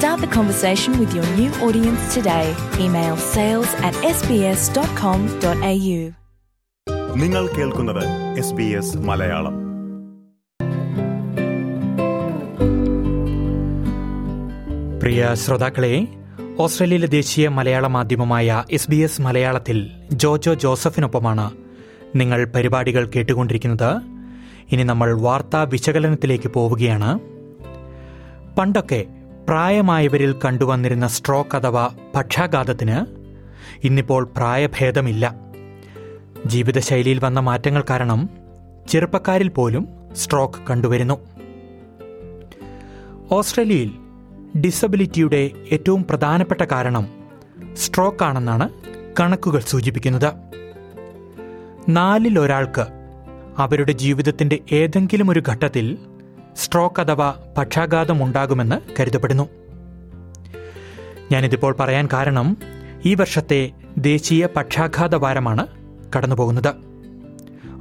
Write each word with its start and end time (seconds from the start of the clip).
Start 0.00 0.20
the 0.20 0.28
conversation 0.28 0.98
with 0.98 1.14
your 1.14 1.26
new 1.30 1.50
audience 1.60 2.14
today. 2.14 2.44
Email 2.78 3.16
sales 3.28 3.72
at 3.86 3.94
sbs.com.au. 4.10 6.00
നിങ്ങൾ 7.14 7.44
കേൾക്കുന്നത് 7.54 8.02
S 8.40 8.54
B 8.58 8.66
S 8.78 8.98
Malayalam 9.08 9.56
പ്രിയ 15.00 15.28
ശ്രോതാക്കളെ 15.42 15.92
ഓസ്ട്രേലിയയിലെ 16.64 17.08
ദേശീയ 17.10 17.48
മലയാള 17.58 17.86
മാധ്യമമായ 17.88 18.48
എസ് 18.76 18.90
ബി 18.90 18.98
എസ് 19.06 19.22
മലയാളത്തിൽ 19.22 19.78
ജോജോ 20.22 20.52
ജോസഫിനൊപ്പമാണ് 20.64 21.46
നിങ്ങൾ 22.14 22.40
പരിപാടികൾ 22.54 23.04
കേട്ടുകൊണ്ടിരിക്കുന്നത് 23.14 23.90
ഇനി 24.72 24.84
നമ്മൾ 24.84 25.08
വാർത്താ 25.26 25.60
വിശകലനത്തിലേക്ക് 25.72 26.48
പോവുകയാണ് 26.48 27.10
പണ്ടൊക്കെ 28.56 29.00
പ്രായമായവരിൽ 29.48 30.34
കണ്ടുവന്നിരുന്ന 30.44 31.06
സ്ട്രോക്ക് 31.06 31.56
അഥവാ 31.56 31.90
പക്ഷാഘാതത്തിന് 32.14 33.06
ഇന്നിപ്പോൾ 33.86 34.24
പ്രായഭേദമില്ല. 34.36 35.34
ജീവിതശൈലിയിൽ 36.46 37.24
വന്ന 37.24 37.40
മാറ്റങ്ങൾ 37.40 37.84
കാരണം 37.90 38.28
ചെറുപ്പക്കാരിൽ 38.88 39.48
പോലും 39.48 39.88
സ്ട്രോക്ക് 40.12 40.66
കണ്ടുവരുന്നു. 40.70 41.20
ഓസ്ട്രേലിയയിൽ 43.32 43.90
ഡിസബിലിറ്റിയുടെ 44.60 45.50
ഏറ്റവും 45.72 46.04
പ്രധാനപ്പെട്ട 46.04 46.60
കാരണം 46.60 47.08
സ്ട്രോക്ക് 47.74 48.24
ആണെന്നാണ് 48.24 48.68
കണക്കുകൾ 49.20 49.60
സൂചിപ്പിക്കുന്നത്. 49.60 50.32
നാലിൽ 51.88 52.38
ഒരാൾക്ക് 52.38 52.86
അവരുടെ 53.58 53.92
ജീവിതത്തിന്റെ 53.92 54.58
ഏതെങ്കിലും 54.72 55.30
ഒരു 55.30 55.42
ഘട്ടത്തിൽ 55.48 55.98
സ്ട്രോക്ക് 56.60 57.00
അഥവാ 57.00 57.34
പക്ഷാഘാതം 57.58 58.24
ഉണ്ടാകുമെന്ന് 58.24 58.76
കരുതപ്പെടുന്നു. 59.00 59.48
ഞാനിതിപ്പോൾ 61.32 61.76
പറയാൻ 61.80 62.08
കാരണം 62.12 62.56
ഈ 63.04 63.14
വർഷത്തെ 63.14 63.70
ദേശീയ 63.98 64.48
പക്ഷാഘാത 64.56 65.14
വാരമാണ് 65.14 65.66
കടന്നുപോകുന്നത്. 66.16 66.74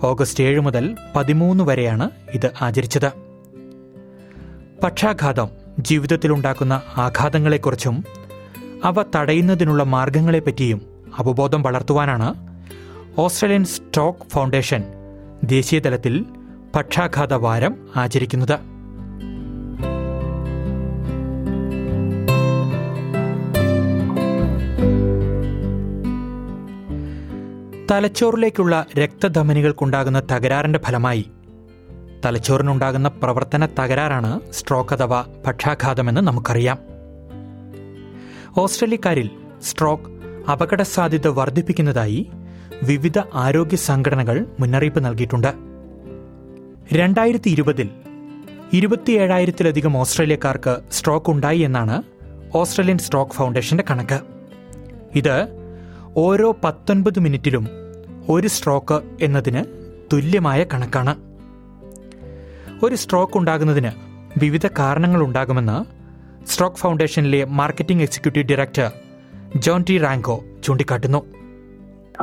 ഓഗസ്റ്റ് 0.03 0.43
ഏഴ് 0.43 0.59
മുതൽ 0.59 0.97
പതിമൂന്ന് 1.15 1.63
വരെയാണ് 1.63 2.09
ഇത് 2.33 2.49
ആചരിച്ചത്. 2.61 3.09
പക്ഷാഘാതം 4.83 5.49
ജീവിതത്തിലുണ്ടാക്കുന്ന 5.79 6.81
ആഘാതങ്ങളെക്കുറിച്ചും 6.97 8.03
അവ 8.83 8.95
തടയുന്നതിനുള്ള 9.15 9.83
മാർഗങ്ങളെപ്പറ്റിയും 9.83 10.81
അവബോധം 11.17 11.61
വളർത്തുവാനാണ് 11.61 12.29
ഓസ്ട്രേലിയൻ 13.17 13.63
സ്ട്രോക്ക് 13.65 14.29
ഫൗണ്ടേഷൻ 14.29 14.83
ദേശീയതലത്തിൽ 15.43 16.25
പക്ഷാഘാത 16.75 17.33
വാരം 17.33 17.77
ആചരിക്കുന്നത്. 17.95 18.59
തലച്ചോറിലേക്കുള്ള 27.91 28.85
രക്തധമനികൾക്കുണ്ടാകുന്ന 28.97 30.19
തകരാറിന്റെ 30.31 30.79
ഫലമായി 30.79 31.31
തലച്ചോറിനുണ്ടാകുന്ന 32.25 33.07
പ്രവർത്തന 33.07 33.65
തകരാറാണ് 33.65 34.39
സ്ട്രോക്ക് 34.51 34.93
അഥവാ 34.93 35.25
പക്ഷാഘാതമെന്ന് 35.47 36.21
നമുക്കറിയാം. 36.21 36.79
ഓസ്ട്രേലിയക്കാരിൽ 38.57 39.29
സ്ട്രോക്ക് 39.63 40.09
അപകട 40.51 40.81
സാധ്യത 40.81 41.27
വർദ്ധിപ്പിക്കുന്നതായി 41.27 42.29
വിവിധ 42.83 43.19
ആരോഗ്യ 43.33 43.75
സംഘടനകൾ 43.75 44.45
മുന്നറിയിപ്പ് 44.59 45.05
നൽകിയിട്ടുണ്ട്. 45.05 45.68
രണ്ടായിരത്തി 46.93 47.49
ഇരുപതിൽ 47.49 47.89
ഇരുപത്തിയേഴായിരത്തിലധികം 48.73 49.97
ഓസ്ട്രേലിയക്കാർക്ക് 49.97 50.77
സ്ട്രോക്ക് 50.91 51.29
ഉണ്ടായി 51.29 51.59
എന്നാണ് 51.59 52.03
ഓസ്ട്രേലിയൻ 52.55 52.97
സ്ട്രോക്ക് 52.97 53.31
ഫൗണ്ടേഷന്റെ 53.31 53.83
കണക്ക്. 53.89 54.19
ഇത് 55.15 55.47
ഓരോ 56.17 56.57
പത്തൊൻപത് 56.63 57.19
മിനിറ്റിലും 57.19 57.67
ഒരു 58.29 58.47
സ്ട്രോക്ക് 58.47 59.01
എന്നതിന് 59.21 59.63
തുല്യമായ 60.13 60.63
കണക്കാണ്. 60.63 61.15
ഒരു 62.83 62.95
സ്ട്രോക്ക് 62.95 63.37
ഉണ്ടാകുന്നതിന് 63.37 63.91
വിവിധ 64.37 64.65
കാരണങ്ങൾ 64.65 65.23
ഉണ്ടാകുമെന്ന് 65.23 65.85
stroke 66.47 66.77
ഫൗണ്ടേഷനിലെ 66.77 67.43
marketing 67.43 68.03
executive 68.03 68.49
director 68.49 68.91
John 69.55 69.83
T 69.89 69.97
Ranko 69.97 70.43
ചൂണ്ടിക്കാട്ടുന്നു. 70.63 71.39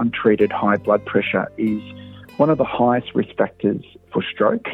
Untreated 0.00 0.48
high 0.48 0.80
blood 0.84 1.00
pressure 1.00 1.70
is 1.70 2.05
one 2.36 2.50
of 2.50 2.58
the 2.58 2.64
highest 2.64 3.14
risk 3.14 3.36
factors 3.36 3.84
for 4.12 4.22
stroke. 4.22 4.66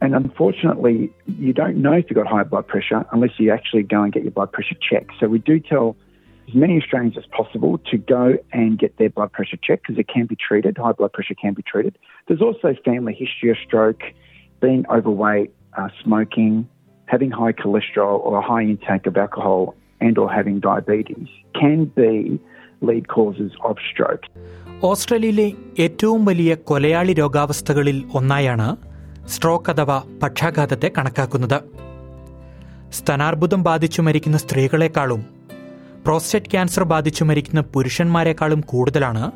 And 0.00 0.14
unfortunately, 0.14 1.10
you 1.26 1.52
don't 1.52 1.76
know 1.78 1.92
if 1.92 2.06
you've 2.08 2.16
got 2.16 2.26
high 2.26 2.42
blood 2.42 2.66
pressure 2.66 3.04
unless 3.12 3.30
you 3.38 3.50
actually 3.50 3.82
go 3.82 4.02
and 4.02 4.12
get 4.12 4.22
your 4.22 4.32
blood 4.32 4.52
pressure 4.52 4.76
checked. 4.80 5.12
So 5.18 5.26
we 5.26 5.38
do 5.38 5.58
tell 5.58 5.96
as 6.48 6.54
many 6.54 6.80
Australians 6.80 7.16
as 7.16 7.24
possible 7.26 7.78
to 7.90 7.96
go 7.96 8.34
and 8.52 8.78
get 8.78 8.98
their 8.98 9.08
blood 9.08 9.32
pressure 9.32 9.56
checked 9.56 9.86
because 9.86 9.98
it 9.98 10.08
can 10.08 10.26
be 10.26 10.36
treated. 10.36 10.76
High 10.76 10.92
blood 10.92 11.12
pressure 11.12 11.34
can 11.34 11.54
be 11.54 11.62
treated. 11.62 11.98
There's 12.28 12.42
also 12.42 12.74
family 12.84 13.14
history 13.14 13.50
of 13.50 13.56
stroke, 13.64 14.02
being 14.60 14.84
overweight, 14.90 15.54
uh, 15.76 15.88
smoking, 16.02 16.68
having 17.06 17.30
high 17.30 17.52
cholesterol 17.52 18.20
or 18.20 18.38
a 18.38 18.42
high 18.42 18.62
intake 18.62 19.06
of 19.06 19.16
alcohol 19.16 19.74
and 20.00 20.18
or 20.18 20.30
having 20.30 20.60
diabetes 20.60 21.28
can 21.54 21.86
be 21.86 22.38
lead 22.84 23.02
causes 23.02 23.50
of 23.68 23.74
stroke. 23.74 24.40
ഓസ്ട്രേലിയയിലെ 24.82 25.52
ഏറ്റവും 25.78 26.24
വലിയ 26.24 26.54
കൊലയാളി 26.54 27.12
രോഗാവസ്ഥകളിൽ 27.12 28.04
ഒന്നായാണ് 28.14 28.76
stroke 29.28 29.70
അഥവാ 29.70 30.02
പക്ഷാഘാതത്തെ 30.22 30.90
കണക്കാക്കുന്നത്. 30.98 31.60
സ്തനാർബുദം 32.92 33.62
ബാധിച്ചു 33.62 34.02
മരിക്കുന്ന 34.02 34.36
സ്ത്രീകളെക്കാളും 34.36 35.24
prostate 36.06 36.50
cancer 36.50 36.84
ബാധിച്ചു 36.84 37.24
മരിക്കുന്ന 37.24 37.60
പുരുഷന്മാരെക്കാളും 37.60 38.60
കൂടുതലാണ് 38.60 39.30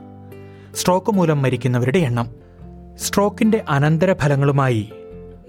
സ്ട്രോക്ക് 0.75 1.13
മൂലം 1.13 1.43
മരിക്കുന്നവരുടെ 1.43 1.99
എണ്ണം. 1.99 2.31
സ്ട്രോക്കിന്റെ 2.97 3.65
അനന്തരഫലങ്ങളുമായി 3.69 4.93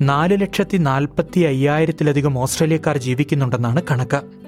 നാല് 0.02 0.42
ലക്ഷത്തി 0.42 0.78
നാൽപ്പത്തി 0.78 1.40
അയ്യായിരത്തിലധികം 1.40 2.40
ഓസ്ട്രേലിയക്കാർ 2.40 2.98
ജീവിക്കുന്നുണ്ടെന്നാണ് 2.98 3.82
കണക്ക്. 3.92 4.41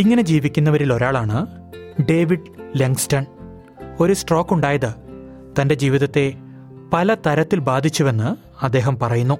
ഇങ്ങനെ 0.00 0.22
ജീവിക്കുന്നവരിൽ 0.22 0.92
ഒരാളാണ് 0.92 1.46
ഡേവിഡ് 2.10 2.40
ലെങ്സ്റ്റൺ. 2.76 3.26
ഒരു 4.00 4.12
സ്ട്രോക്ക് 4.12 4.54
ഉണ്ടായത് 4.54 4.94
തന്റെ 5.60 5.74
ജീവിതത്തെ 5.74 6.34
പല 6.92 7.14
തരത്തിൽ 7.14 7.58
ബാധിച്ചുവെന്ന് 7.58 8.36
അദ്ദേഹം 8.64 8.98
പറയുന്നു. 8.98 9.38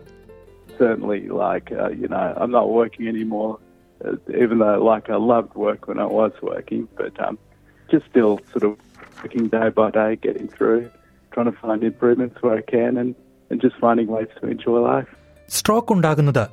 സ്ട്രോക്ക് 15.48 15.92
ഉണ്ടാകുന്നത് 15.92 16.48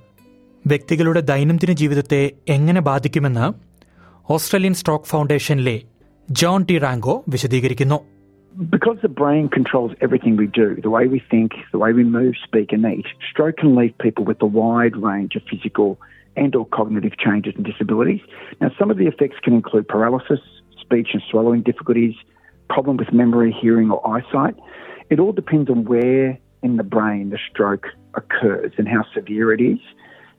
വ്യക്തികളുടെ 0.67 1.19
ദൈനംദിന 1.19 1.71
ജീവിതത്തെ 1.71 2.31
എങ്ങനെ 2.47 2.81
ബാധിക്കുമെന്ന് 2.81 3.66
Australian 4.34 4.74
stroke 4.80 5.08
ഫൗണ്ടേഷനിലെ 5.12 5.76
John 6.42 6.62
T 6.70 6.78
Ranko 6.86 7.16
വിശദീകരിക്കുന്നു 7.34 8.00
Because 8.74 8.98
the 9.04 9.08
brain 9.20 9.48
controls 9.48 9.92
everything 10.06 10.34
we 10.36 10.46
do, 10.46 10.66
the 10.86 10.90
way 10.90 11.04
we 11.14 11.20
think, 11.32 11.50
the 11.74 11.80
way 11.82 11.92
we 11.98 12.04
move, 12.16 12.34
speak 12.48 12.68
and 12.76 12.84
eat, 12.84 13.06
stroke 13.30 13.56
can 13.62 13.70
leave 13.78 13.94
people 14.06 14.24
with 14.30 14.40
a 14.48 14.50
wide 14.60 14.96
range 15.08 15.34
of 15.38 15.42
physical 15.50 15.88
and 16.42 16.52
or 16.58 16.66
cognitive 16.78 17.16
changes 17.24 17.54
and 17.58 17.64
disabilities. 17.64 18.20
Now 18.60 18.70
some 18.78 18.90
of 18.92 18.98
the 19.00 19.06
effects 19.12 19.38
can 19.44 19.54
include 19.60 19.86
paralysis, 19.94 20.42
speech 20.84 21.10
and 21.14 21.22
swallowing 21.30 21.62
difficulties, 21.70 22.14
problem 22.68 22.96
with 23.02 23.10
memory, 23.22 23.50
hearing 23.62 23.90
or 23.94 24.00
eyesight. 24.14 24.56
It 25.12 25.18
all 25.22 25.32
depends 25.32 25.68
on 25.74 25.84
where 25.92 26.26
in 26.62 26.76
the 26.76 26.88
brain 26.96 27.30
the 27.30 27.40
stroke 27.50 27.86
occurs 28.14 28.72
and 28.78 28.86
how 28.88 29.04
severe 29.14 29.48
it 29.56 29.62
is. 29.72 29.80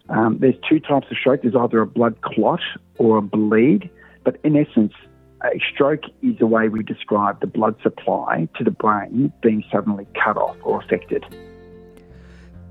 Um, 0.08 0.38
there's 0.40 0.58
two 0.68 0.80
types 0.80 1.06
of 1.10 1.16
stroke. 1.18 1.42
There's 1.42 1.54
either 1.56 1.80
a 1.80 1.86
blood 1.88 2.20
clot 2.22 2.60
or 2.98 3.18
a 3.18 3.22
bleed, 3.24 3.82
but 4.26 4.36
in 4.42 4.56
essence, 4.56 4.94
a 5.40 5.58
stroke 5.68 6.06
is 6.22 6.36
the 6.38 6.46
way 6.46 6.68
we 6.68 6.82
describe 6.84 7.40
the 7.40 7.46
blood 7.48 7.76
supply 7.82 8.48
to 8.56 8.64
the 8.64 8.74
brain 8.74 9.32
being 9.42 9.62
suddenly 9.72 10.06
cut 10.22 10.36
off 10.38 10.56
or 10.62 10.76
affected. 10.82 11.22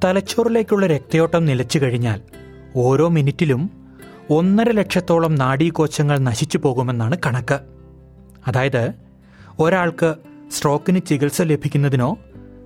തലച്ചോറിലേക്കുള്ള 0.05 0.85
രക്തയോട്ടം 0.87 1.43
നിലച്ചു 1.45 1.77
കഴിഞ്ഞാൽ 1.79 2.19
ഓരോ 2.75 3.05
മിനിറ്റിലും 3.09 3.61
ഒന്നര 4.29 4.69
ലക്ഷത്തോളം 4.71 5.33
നാഡീകോശങ്ങൾ 5.35 6.17
നശിച്ചു 6.19 6.57
പോകുമെന്നാണ് 6.57 7.17
കണക്ക് 7.25 7.57
അതായത് 8.47 8.83
ഒരാൾക്ക് 9.59 10.09
സ്ട്രോക്കിന് 10.51 10.99
ചികിത്സ 10.99 11.41
ലഭിക്കുന്നതിനോ 11.51 12.09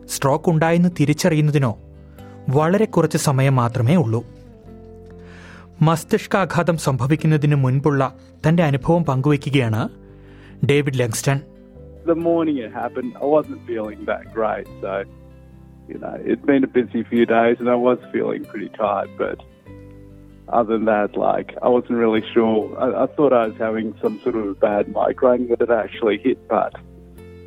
സ്ട്രോക്ക് 0.06 0.50
ഉണ്ടായെന്ന് 0.50 0.90
തിരിച്ചറിയുന്നതിനോ 1.00 1.72
വളരെ 2.50 2.86
കുറച്ച് 2.86 3.18
സമയം 3.28 3.56
മാത്രമേ 3.56 3.96
ഉള്ളൂ 3.96 4.22
മസ്തിഷ്കാഘാതം 5.87 6.79
സംഭവിക്കുന്നതിന് 6.87 7.56
മുൻപുള്ള 7.65 8.03
തന്റെ 8.44 8.62
അനുഭവം 8.71 9.05
പങ്കുവയ്ക്കുകയാണ് 9.11 9.83
David 10.73 11.00
Langston 11.03 11.38
The 12.06 12.15
morning 12.15 12.56
it 12.65 12.73
happened, 12.73 13.12
I 13.25 13.27
wasn't 13.37 13.61
feeling 13.67 14.00
that 14.11 14.25
great. 14.35 14.67
So, 14.83 14.93
you 15.88 15.99
know, 16.03 16.12
it'd 16.25 16.44
been 16.50 16.65
a 16.69 16.73
busy 16.77 17.03
few 17.12 17.25
days 17.27 17.56
and 17.62 17.69
I 17.69 17.79
was 17.87 17.99
feeling 18.12 18.43
pretty 18.44 18.69
tired. 18.83 19.11
But 19.23 19.38
other 20.59 20.73
than 20.77 20.85
that, 20.85 21.17
like, 21.17 21.49
I 21.67 21.69
wasn't 21.69 21.99
really 22.05 22.23
sure. 22.35 22.61
I, 22.85 23.05
I 23.05 23.06
thought 23.15 23.33
I 23.33 23.44
was 23.49 23.56
having 23.67 23.88
some 24.05 24.21
sort 24.25 24.37
of 24.41 24.47
a 24.47 24.55
bad 24.55 24.85
migraine 24.99 25.44
that 25.49 25.61
had 25.65 25.75
actually 25.85 26.19
hit. 26.27 26.38
But 26.49 26.73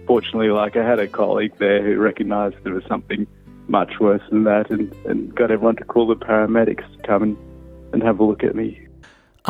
fortunately, 0.10 0.52
like, 0.62 0.76
I 0.76 0.86
had 0.92 1.00
a 1.00 1.08
colleague 1.22 1.56
there 1.66 1.82
who 1.86 1.94
recognized 1.98 2.58
there 2.66 2.74
was 2.74 2.88
something 2.94 3.22
much 3.70 3.94
worse 4.00 4.26
than 4.32 4.44
that 4.52 4.68
and, 4.76 4.94
and 5.10 5.34
got 5.42 5.52
everyone 5.52 5.78
to 5.78 5.88
call 5.94 6.08
the 6.08 6.20
paramedics 6.30 6.88
to 6.96 7.00
come 7.10 7.24
and, 7.28 7.38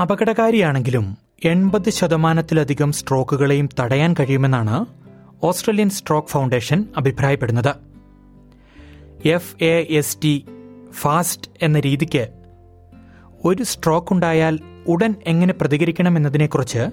അപകടകാരിയാണെങ്കിലും 0.00 1.16
എൺപത് 1.44 1.90
ശതമാനത്തിലധികം 1.90 2.92
സ്ട്രോക്കുകളെയും 2.92 3.68
തടയാൻ 3.80 4.14
കഴിയുമെന്നാണ് 4.20 4.86
Australian 5.42 5.90
stroke 5.90 6.28
foundation 6.28 6.84
അഭിപ്രായപ്പെടുന്നത്. 6.96 7.74
F 9.28 9.64
A 9.64 9.86
S 9.90 10.18
T 10.24 10.44
fast 10.92 11.50
എന്ന 11.62 11.80
രീതിക്ക് 11.80 12.28
ഒരു 13.44 13.62
stroke 13.62 14.12
ഉണ്ടായാൽ 14.12 14.58
ഉടൻ 14.88 15.14
എങ്ങനെ 15.26 15.52
പ്രതികരിക്കണം 15.52 16.16
എന്നതിനെക്കുറിച്ച് 16.16 16.86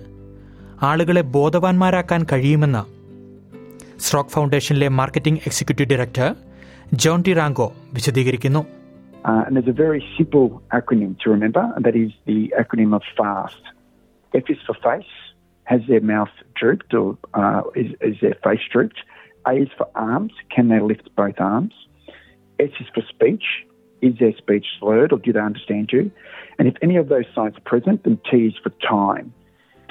ആളുകളെ 0.82 1.22
ബോധവാന്മാരാക്കാൻ 1.22 2.26
കഴിയുമെന്ന് 2.32 3.02
stroke 4.02 4.30
ഫൗണ്ടേഷനിലെ 4.30 4.88
marketing 4.88 5.40
executive 5.40 5.90
director 5.90 6.36
John 6.94 7.24
T 7.28 7.34
Ranko 7.34 7.74
വിശദീകരിക്കുന്നു. 7.94 8.66
Uh, 9.24 9.44
and 9.46 9.56
there's 9.56 9.68
a 9.68 9.72
very 9.72 10.04
simple 10.18 10.62
acronym 10.72 11.20
to 11.20 11.30
remember, 11.30 11.72
and 11.76 11.86
that 11.86 11.96
is 11.96 12.12
the 12.26 12.54
acronym 12.60 12.96
of 12.96 13.04
FAST. 13.16 13.62
F 14.34 14.44
is 14.50 14.58
for 14.66 14.74
face, 14.76 15.06
has 15.66 15.82
their 15.88 16.02
mouth 16.02 16.30
drooped 16.56 16.94
or 16.94 17.18
uh, 17.34 17.62
is, 17.76 17.94
is 18.02 18.16
their 18.22 18.36
face 18.44 18.62
drooped? 18.72 19.00
A 19.48 19.54
is 19.54 19.70
for 19.78 19.88
arms, 19.96 20.34
can 20.50 20.70
they 20.70 20.80
lift 20.80 21.10
both 21.16 21.40
arms? 21.40 21.74
S 22.60 22.70
is 22.80 22.88
for 22.94 23.04
speech, 23.10 23.44
is 24.02 24.18
their 24.20 24.36
speech 24.38 24.66
slurred 24.80 25.12
or 25.12 25.20
do 25.20 25.34
they 25.34 25.40
understand 25.40 25.90
you? 25.92 26.12
And 26.58 26.68
if 26.68 26.76
any 26.82 26.98
of 26.98 27.10
those 27.10 27.26
signs 27.36 27.58
are 27.58 27.62
present, 27.62 28.04
then 28.04 28.20
T 28.30 28.48
is 28.48 28.54
for 28.62 28.72
time. 28.88 29.34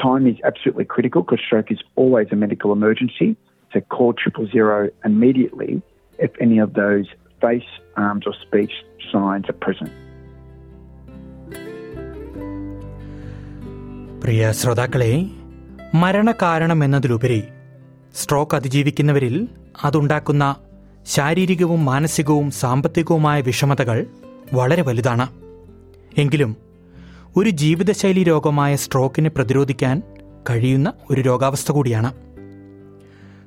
Time 0.03 0.27
is 0.27 0.37
absolutely 0.45 0.87
critical 0.87 1.23
because 1.23 1.41
stroke 1.45 1.71
is 1.71 1.81
always 1.95 2.29
a 2.33 2.37
medical 2.37 2.73
emergency. 2.73 3.37
So 3.73 3.81
call 3.81 4.13
triple 4.13 4.49
zero 4.49 4.91
immediately 5.05 5.83
if 6.19 6.31
any 6.41 6.59
of 6.59 6.75
those 6.75 7.07
face, 7.41 7.63
arms, 7.97 8.27
or 8.27 8.35
speech 8.35 8.73
signs 9.09 9.45
are 9.45 9.59
present. 9.67 9.91
പ്രിയ 14.23 14.53
ശ്രോതാക്കളെ 14.53 15.27
മരണകാരണം 15.95 16.85
എന്നതിലുപരി 16.85 17.43
stroke 18.15 18.55
അതിജീവിക്കുന്നവരിൽ 18.55 19.49
അതുണ്ടാക്കുന്ന 19.85 20.57
ശാരീരികവും 21.07 21.85
മാനസികവും 21.85 22.51
സാമ്പത്തികവുമായ 22.51 23.41
വിഷമതകൾ 23.41 24.07
വളരെ 24.55 24.83
വലുതാണ്. 24.83 25.29
എങ്കിലും 26.19 26.57
ഒരു 27.37 27.51
ജീവിതശൈലി 27.51 28.23
രോഗമായ 28.23 28.77
സ്ട്രോക്കിനെ 28.77 29.29
പ്രതിരോധിക്കാൻ 29.29 30.03
കഴിയുന്ന 30.51 30.93
ഒരു 31.11 31.21
രോഗാവസ്ഥ 31.21 31.73
കൂടിയാണ്. 31.73 32.15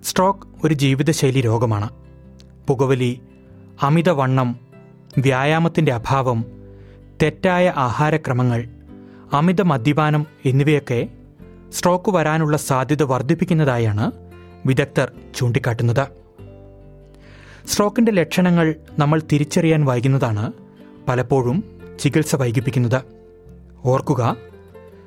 സ്ട്രോക്ക് 0.03 0.65
ഒരു 0.65 0.73
ജീവിതശൈലി 0.73 1.41
രോഗമാണ്. 1.41 1.89
പുകവലി 2.67 3.21
അമിതവണ്ണം 3.81 4.62
വ്യായാമത്തിന്റെ 5.17 5.93
അഭാവം 5.93 6.45
തെറ്റായ 7.23 7.73
ആഹാരക്രമങ്ങൾ 7.77 8.69
അമിത 9.33 9.61
മദ്യപാനം 9.61 10.27
എന്നിവയൊക്കെ 10.45 11.07
സ്ട്രോക്ക് 11.71 12.11
വരാനുള്ള 12.11 12.57
സാധ്യത 12.57 13.03
വർദ്ധിപ്പിക്കുന്നതായാണ് 13.03 14.11
വിദഗ്ധർ 14.65 15.11
ചൂണ്ടിക്കാട്ടുന്നത്. 15.35 16.07
സ്ട്രോക്കിന്റെ 17.67 18.11
ലക്ഷണങ്ങൾ 18.11 18.75
നമ്മൾ 18.99 19.21
തിരിച്ചറിയാൻ 19.31 19.85
വൈകുന്നതാണ് 19.85 20.53
പലപ്പോഴും 21.07 21.81
ചികിത്സ 21.99 22.35
വൈകിപ്പിക്കുന്നത്. 22.35 23.01
ഓർക്കുക 23.85 24.35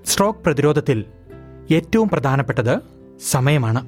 സ്ട്രോക്ക് 0.06 0.38
പ്രതിരോധത്തിൽ 0.38 1.05
ഏറ്റവും 1.73 2.09
പ്രധാനപ്പെട്ടത് 2.09 2.79
സമയമാണ്. 3.31 3.87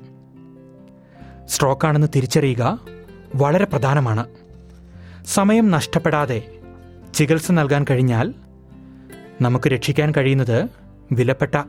സ്ട്രോക്കാണെന്ന് 1.46 2.06
തിരിച്ചറിയുക 2.16 2.78
വളരെ 3.34 3.64
പ്രധാനമാണ്. 3.64 4.26
സമയം 5.28 5.70
നഷ്ടപ്പെടാതെ 5.70 6.58
ചികിത്സ 7.14 7.52
നൽകാൻ 7.52 7.86
കഴിഞ്ഞാൽ 7.90 8.34
നമുക്ക് 9.40 9.68
രക്ഷിക്കാൻ 9.68 10.12
കഴിയുന്നത് 10.16 10.68
വിലപ്പെട്ട 11.12 11.62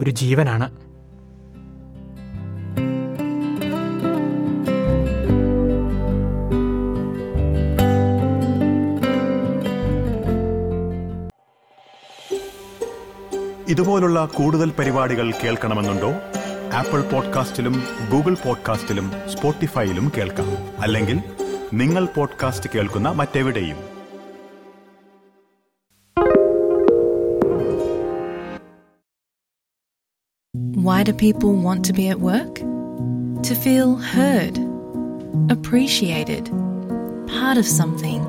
ഒരു 0.00 0.10
ജീവനാണ്. 0.10 0.70
ഇതുപോലുള്ള 13.70 14.26
കൂടുതൽ 14.26 14.72
പരിപാടികൾ 14.78 15.32
കേൾക്കണമെന്നുണ്ടോ? 15.44 16.12
ആപ്പിൾ 16.72 17.00
പോഡ്കാസ്റ്റിലും 17.00 17.82
ഗൂഗിൾ 18.12 18.34
പോഡ്കാസ്റ്റിലും 18.34 19.12
സ്പോട്ടിഫൈയിലും 19.28 20.12
കേൾക്കാം. 20.18 20.46
അല്ലെങ്കിൽ 20.78 21.20
നിങ്ങൾ 21.73 22.05
പോഡ്കാസ്റ്റ് 22.05 22.69
കേൾക്കുന്ന 22.73 23.07
മറ്റെവിടെയും 23.07 23.79
Why 30.87 31.03
do 31.03 31.13
people 31.13 31.53
want 31.53 31.83
to 31.85 31.93
be 31.93 32.07
at 32.07 32.19
work? 32.21 32.55
To 33.43 33.55
feel 33.55 33.97
heard, 33.97 34.55
appreciated, 35.49 36.45
part 37.27 37.57
of 37.57 37.65
something, 37.79 38.21